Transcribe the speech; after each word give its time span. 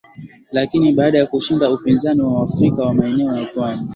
lakini 0.51 0.93
baada 0.93 1.17
ya 1.17 1.25
kushinda 1.27 1.71
upinzani 1.71 2.21
wa 2.21 2.33
Waafrika 2.33 2.83
wa 2.83 2.93
maeneo 2.93 3.37
ya 3.37 3.45
pwani 3.45 3.89